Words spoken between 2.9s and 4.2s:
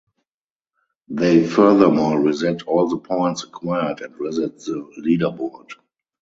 points acquired and